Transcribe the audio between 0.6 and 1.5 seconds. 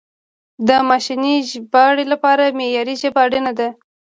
د ماشیني